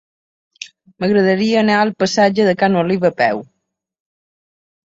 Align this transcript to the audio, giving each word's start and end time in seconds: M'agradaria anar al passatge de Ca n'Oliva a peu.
M'agradaria 1.03 1.59
anar 1.61 1.75
al 1.81 1.93
passatge 2.05 2.47
de 2.49 2.57
Ca 2.63 2.71
n'Oliva 2.77 3.13
a 3.15 3.15
peu. 3.23 3.45